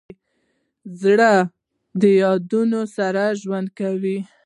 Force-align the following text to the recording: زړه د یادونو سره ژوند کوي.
زړه 1.01 1.31
د 2.01 2.03
یادونو 2.21 2.81
سره 2.97 3.23
ژوند 3.41 3.67
کوي. 3.79 4.17